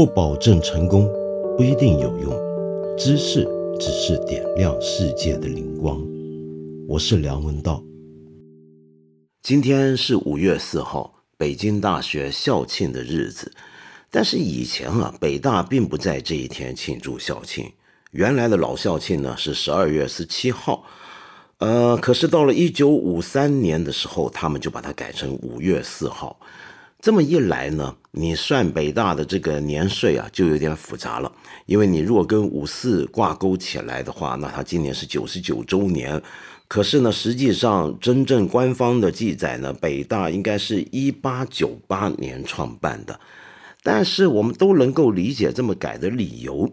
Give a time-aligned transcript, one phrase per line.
[0.00, 1.06] 不保证成功，
[1.58, 2.32] 不一定有用。
[2.96, 3.46] 知识
[3.78, 6.02] 只是点亮世界的灵光。
[6.88, 7.84] 我是梁文道。
[9.42, 13.52] 今天是五月四号，北京大学校庆的日子。
[14.10, 17.70] 但是以前啊，北大并不在这一天庆祝校庆。
[18.12, 20.82] 原来的老校庆呢是十二月十七号，
[21.58, 26.40] 呃，可是到了一九五三年的时候，他们就把它改成五月四号。
[27.00, 31.32] 这么一来呢，你算北大的这个年岁啊，就有点复杂了。
[31.64, 36.20] 因为你如果跟五四挂钩起来的话，那他今年是九十九周年。
[36.68, 43.18] 可是呢，实际上真正官方的记载呢，北大应该是一八九八年创办的。
[43.82, 46.70] 但是我们都能够理解这么改的理由。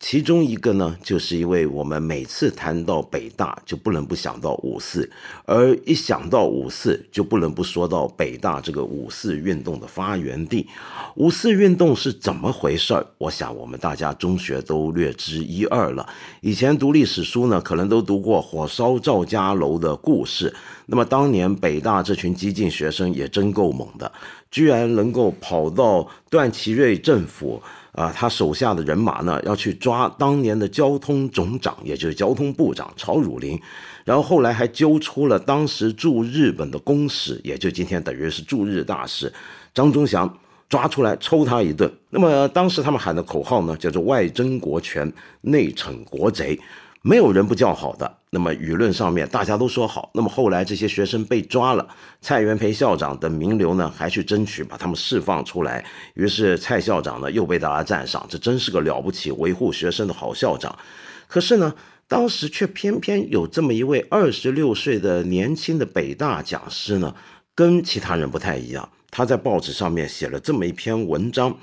[0.00, 5.10] 其中一个呢，就是因为我们每次谈到北大，就不能不想到五四，
[5.44, 10.68] 而一想到五四，就不能不说到北大这个五四运动的发源地。
[11.16, 13.04] 五四运动是怎么回事儿？
[13.18, 16.08] 我想我们大家中学都略知一二了。
[16.42, 20.54] 以前读历史书呢，可能都读过火烧赵家楼的故事。
[20.86, 24.10] 那么当年北大这群激进学生也真够猛的，
[24.48, 27.60] 居然能够跑到段祺瑞政府。
[27.98, 33.60] 啊，他手下的人马呢，要去抓当年的交通总长，也就是交通部长曹汝霖，
[34.04, 39.32] 然后后来还揪出了当时驻日本的公使，也就今天等于是驻日大使
[39.74, 40.32] 张忠祥，
[40.68, 41.92] 抓出来抽他一顿。
[42.10, 46.56] 那么当时他们喊的口号呢，叫做“外争国权，内惩国贼”。
[47.02, 50.10] 没有人不叫好的，那么舆论上面大家都说好。
[50.14, 51.88] 那么后来这些学生被抓了，
[52.20, 55.84] 蔡元培校长等名流呢，还去争取把他们释放出来。
[56.14, 60.78] 于是蔡校长呢又被大家赞赏，这真是个了不起维护学生的好校长。
[61.26, 61.74] 可是呢，
[62.06, 67.14] 当时却偏偏有这么一位二十六岁的年轻的北大讲师呢，
[67.54, 68.88] 跟其他人不太一样。
[69.10, 71.56] 他在报纸上面写了这么一篇文章，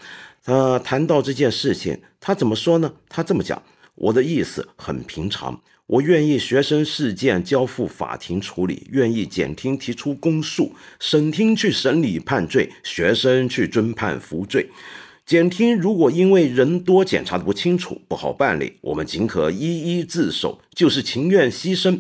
[0.44, 2.92] 他谈到这件事情，他怎么说呢？
[3.08, 3.62] 他这么讲。
[3.96, 14.70] 我的意思很平常，我愿意学生事件交付法庭处理，愿意检厅提出公诉，审厅去审理判罪，学生去遵判服罪。
[15.26, 22.00] 检厅如果因为人多检查的不清楚，不好办理，我们尽可一一自首，就是情愿牺牲。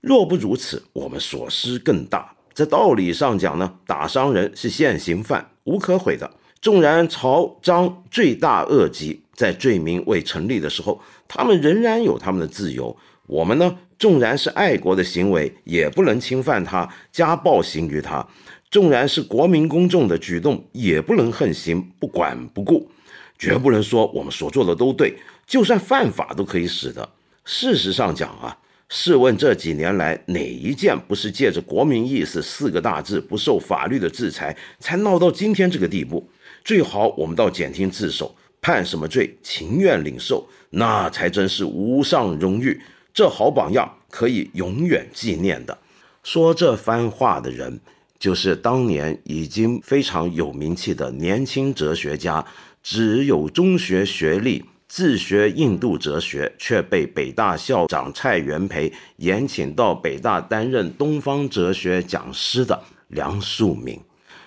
[0.00, 2.36] 若不如此，我们所失更大。
[2.52, 6.30] 在道理上讲呢，打伤人是现行犯，无可悔的。
[6.60, 11.00] 纵然曹张罪大恶极，在罪名未成立的时候，
[11.34, 12.96] 他们仍然有他们的自由。
[13.26, 18.24] 我们呢，纵然是爱国的行为，也不能侵犯他，加暴行于他；
[18.70, 22.88] 纵然是国民公众的举动，也不能横行，不管不顾，
[23.36, 25.16] 绝不能说我们所做的都对。
[25.46, 27.08] 就算犯法都可以使的。
[27.44, 28.56] 事实上讲啊，
[28.88, 36.30] 试问这几年来哪一件不是借着国民意识四个大字不受法律的制裁，才闹到今天这个地步？
[36.62, 38.34] 最好我们到检厅自首，
[38.64, 42.80] 判什么罪情愿领受，那才真是无上荣誉。
[43.12, 45.76] 这好榜样可以永远纪念的。
[46.22, 47.78] 说这番话的人，
[48.18, 52.42] 就是当年已经非常有名气的年轻哲学家，
[52.82, 63.98] 只有中学学历，自学印度哲学，却被北大校长蔡元培延请到北大担任东方哲学讲师的梁漱溟。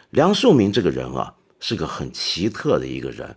[0.10, 1.36] 梁漱溟这个人啊。
[1.60, 3.36] 是个很奇特的一个人，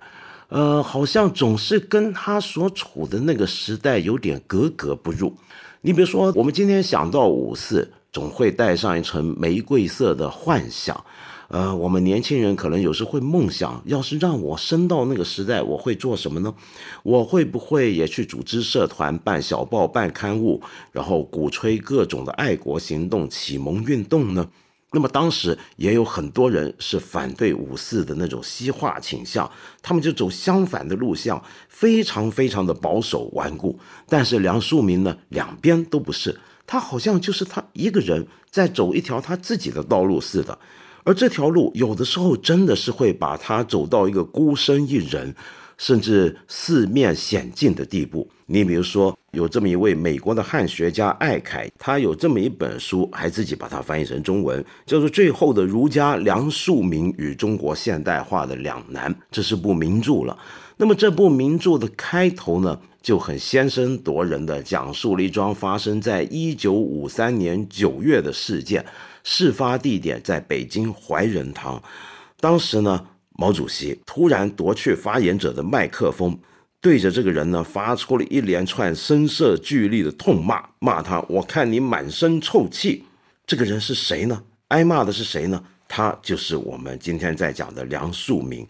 [0.51, 5.35] 呃，好像总是跟他所处的那个时代有点格格不入。
[5.81, 11.05] 你比如说，我们今天想到五四，总会带上一层玫瑰色的幻想。
[11.49, 16.55] 呃，我们年轻人可能有时会梦想，要是让我生到那个时代，我会做什么呢？
[17.03, 20.61] 我会不会也去组织社团、办小报、办刊物，
[20.93, 24.49] 然后鼓吹各种的爱国行动、启蒙运动呢？
[24.93, 29.49] 那么当时也有很多人是反对五四的那种西化倾向，
[29.81, 33.79] 他们就走相反的路线，非常非常的保守顽固。
[34.09, 40.59] 但是梁漱溟呢，两边都不是，他好像就是他一个人在走一条他自己的道路似的，
[41.05, 45.35] 而这条路有的时候真的是会把他走到一个孤身一人。
[45.81, 48.29] 甚至四面险境的地步。
[48.45, 60.39] 你比如说，有这么一位美国的汉学家艾凯，他有这么一本书，还自己把它翻译成中文，叫做《最后的儒家：梁漱溟与中国现代化的两难》，这是部名著了。
[60.77, 68.85] 那么这部名著的开头呢，就很先声夺人的讲述了一桩发生在一九五三年九月的事件，
[69.25, 71.83] 事发地点在北京怀仁堂，
[72.39, 73.07] 当时呢。
[73.41, 76.39] 毛主席突然夺去发言者的麦克风，
[76.79, 83.03] 对着这个人呢发出了一连串声色俱厉的痛骂，骂他：“我看你满身臭气。”
[83.47, 84.43] 这个人是谁呢？
[84.69, 85.65] 挨骂的是谁呢？
[85.89, 88.67] 他就是我们今天在讲的梁漱溟。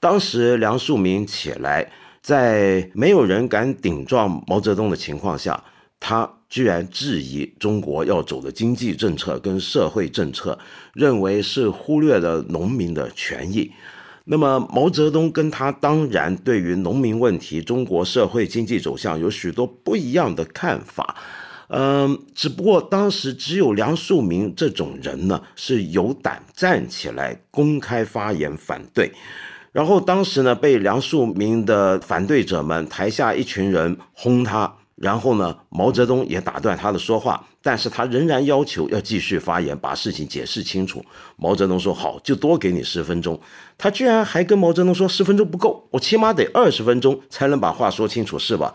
[0.00, 1.88] 当时梁漱溟起来，
[2.20, 5.62] 在没有人敢顶撞毛泽东的情况下，
[6.00, 10.58] 他居然质疑中国要走的经济政策跟社会政策，
[10.92, 13.70] 认为是忽略了农民的权益。
[14.30, 21.16] 那么毛泽东跟他当然对于农民问题、中国社会经济走向有许多不一样的看法。
[21.70, 29.12] 嗯，只不过当时只有梁漱溟这种人呢是有胆站起来公开发言反对，
[29.72, 41.04] 然后当时呢被梁漱溟的反对者们台下一群人轰他，然后呢毛泽东也打断他的说话，但是他仍然要求要继续发言，把事情解释清楚。
[41.36, 43.40] 毛泽东说好，就多给你十分钟。
[43.76, 48.74] 他居然还跟毛泽东说十分钟不够，我起码得二十分钟才能把话说清楚，是吧？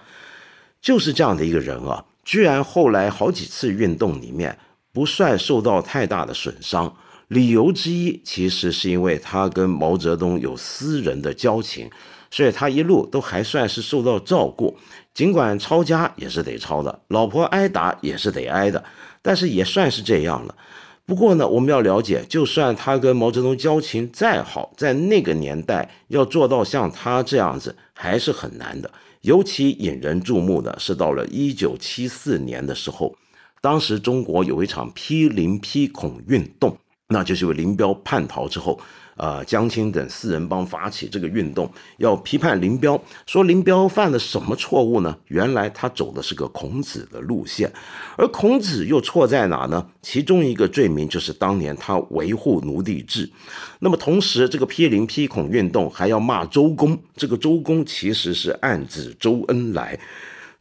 [0.82, 2.06] 就是这样的一个人啊。
[2.24, 4.58] 居然后来好几次运动里面
[4.94, 6.96] 不算受到太大的损伤，
[7.28, 11.90] 理由之一其实是因为他跟毛泽东有私人的交情，
[12.32, 14.78] 所以他一路都还算是受到照顾。
[15.14, 18.84] 尽管抄家也是得抄的，老婆挨打也是得挨的，
[19.22, 20.56] 但是也算是这样了。
[21.06, 28.90] 不过呢，我们要了解，就算他跟毛泽东交情再好，在那个年代要做到像他这样子还是很难的。
[29.22, 33.16] 尤其引人注目的是，到了一九七四年的时候，
[33.62, 36.78] 当时中国有一场批林批孔运动，
[37.10, 38.80] 那就是为林彪叛逃之后。
[39.16, 45.16] 呃，江青等四人帮发起这个运动，要批判林彪，说林彪犯了什么错误呢？
[45.28, 47.72] 原来他走的是个孔子的路线，
[48.18, 49.86] 而孔子又错在哪呢？
[50.02, 53.30] 其中一个罪名就是当年他维护奴隶制。
[53.80, 60.00] 那么同时，这个批林批孔运动还要骂周公，这个周公其实是暗指周恩来。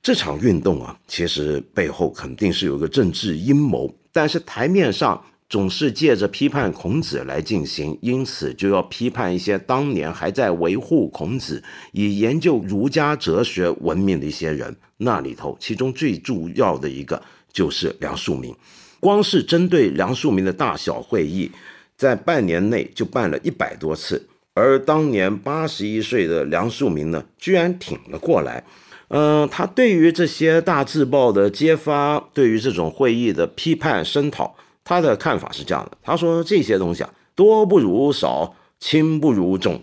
[0.02, 5.22] 这场运动啊，其实背后肯定是有个政治阴谋，但是台面上。
[5.52, 11.62] 总是借着批判孔子来进行，因此就要批判一些当年还在维护孔子、
[11.92, 14.74] 以研究儒家哲学闻名的一些人。
[14.96, 17.20] 那里头，其中最重要的一个
[17.52, 18.54] 就是梁漱溟。
[18.98, 21.50] 光是针对梁漱溟的大小会议，
[21.98, 24.26] 在半年内就办了一百多次。
[24.54, 28.64] 而当年八十一岁的梁漱溟呢，居然挺了过来。
[29.08, 34.56] 嗯，他对于这些大字报的揭发，对于这种会议的批判声讨。
[34.84, 39.82] 他的看法是这样的，他说这些东西啊，多不如少，轻不如重，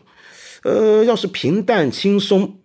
[0.63, 2.59] 呃，要是平淡轻松，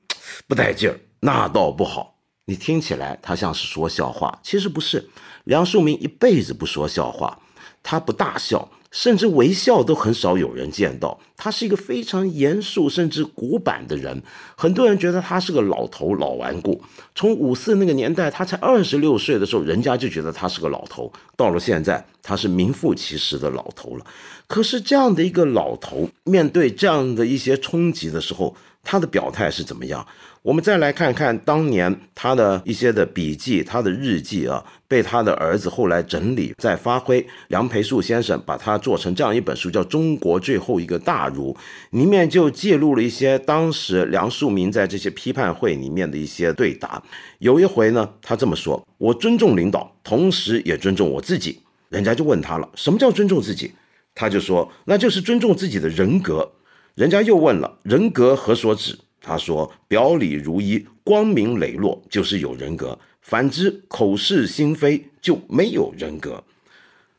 [0.46, 2.18] 不带劲儿，那倒不好。
[2.46, 5.08] 你听起来他像是说笑话，其实不是。
[5.44, 7.38] 梁漱溟一辈子不说笑话，
[7.82, 8.68] 他不大笑。
[8.90, 14.22] 甚至微笑都很少有人见到，他是一个非常严肃甚至古板的人。
[14.56, 16.80] 很多人觉得他是个老头老顽固。
[17.14, 21.12] 从五四那个年代，他才二十六岁的时候，人家就觉得他是个老头。
[21.36, 24.06] 到了现在，他是名副其实的老头了。
[24.46, 30.06] 可是这样的一个老头，面对这样的一些冲击的时候，他的表态是怎么样？
[30.42, 37.26] 我们再来看看当年他的一些的笔记，他的日记啊，被他的儿子后来整理再发挥。
[37.48, 41.54] 梁培树先生把它做成这样一本书，叫《中国最后一个大假如》，
[41.90, 47.02] 里面就记录了一些当时梁漱溟在这些批判会里面的一些对答。
[47.38, 53.72] 有一回呢，他这么说：“我尊重领导，同时也尊重我自己。”人家就问他了：“什么叫尊重自己？”
[54.14, 56.52] 他就说：“那就是尊重自己的人格。”
[56.94, 66.44] 人家又问了：“人格何所指？”他说：“表里如一，光明磊落，就是有人格；反之，口是心非，就没有人格。”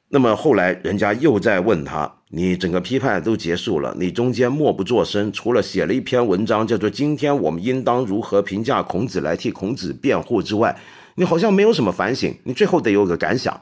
[0.10, 10.78] 那么后来，人家又在问他：“你整个批判都结束了，你中间默不作声，除了写了一篇文章，叫做《今天我们应当如何评价孔子，来替孔子辩护》之外，
[11.16, 12.36] 你好像没有什么反省。
[12.44, 13.58] 你最后得有个感想。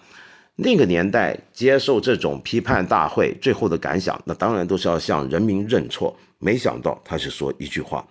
[0.55, 6.17] 那个年代接受这种批判大会，最后的感想，那当然都是要向人民认错。
[6.39, 8.03] 没想到他是说一句话。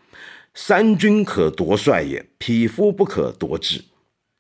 [0.55, 3.83] 三军可夺帅也，匹夫不可夺志。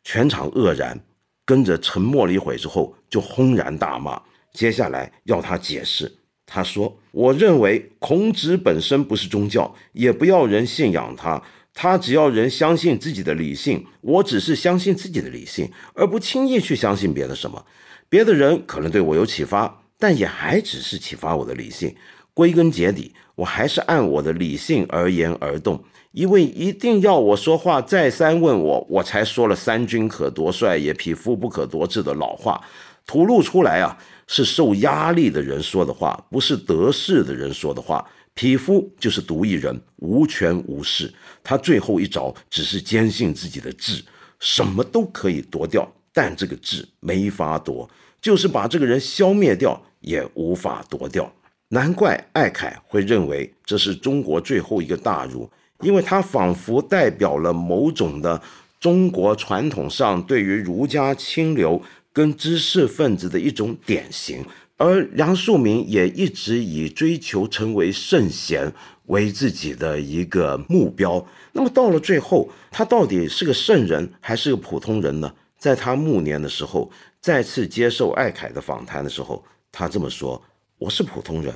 [0.04, 1.00] 全场愕然，
[1.44, 4.22] 跟着沉默了一会之后，就轰然大骂。
[4.52, 6.12] 接下来要他解释，
[6.44, 11.42] 他说：“我认为孔子本身不是宗教，也不要人信仰他。
[11.74, 13.86] 他只要人相信自己的理性。
[14.02, 17.64] 我只是相信自己的理性，而不轻易去相信别的什么。
[18.08, 21.94] 别的人可能对我有启发，但也还只是启发我的理性。
[22.34, 25.82] 归根结底，我还是按我的理性而言而动。”
[26.12, 32.60] 因为一定要我说话，再三问我，我才说了“三军可夺帅也，匹夫不可夺志”的老话，
[33.06, 33.96] 吐露出来啊，
[34.32, 38.02] 是受压力的人说的话，不是得势的人说的话。
[38.32, 41.12] 匹夫就是独一人，无权无势，
[41.44, 44.02] 他最后一招只是坚信自己的志，
[44.40, 47.86] 什么都可以夺掉，但这个志没法夺，
[48.22, 51.30] 就是把这个人消灭掉也无法夺掉。
[51.68, 55.46] 难怪艾凯会认为这是中国最后一个大儒，
[55.82, 58.40] 因为他仿佛代表了某种的
[58.80, 61.82] 中国传统上对于儒家清流
[62.12, 64.44] 跟知识分子的一种典型。
[64.76, 68.72] 而梁漱溟也一直以追求成为圣贤
[69.06, 71.24] 为自己的一个目标。
[71.52, 75.32] 那么到了最后，他到底是个圣人还是个普通人呢？
[75.56, 76.90] 在他暮年的时候，
[77.20, 80.42] 再次接受艾凯的访谈的时候，他这么说
[80.78, 81.54] ：“我是普通人，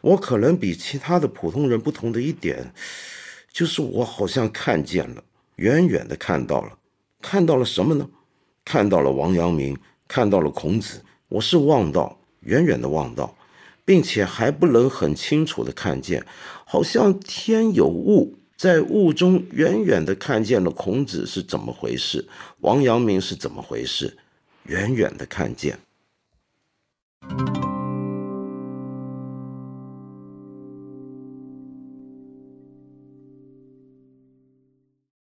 [0.00, 2.74] 我可能比其他的普通人不同的一点，
[3.52, 5.22] 就是我好像看见了，
[5.56, 6.76] 远远的看到了，
[7.22, 8.08] 看到了什么呢？
[8.64, 9.78] 看到了王阳明，
[10.14, 11.02] 看到了孔子。
[11.26, 12.16] 我是望到。”
[12.46, 13.34] 远远的望到，
[13.86, 16.24] 并且还不能很清楚的看见，
[16.66, 22.28] 好像天有雾，在雾中远远的看见了孔子是怎么回事，
[22.60, 24.14] 王阳明是怎么回事，
[24.64, 25.78] 远远的看见。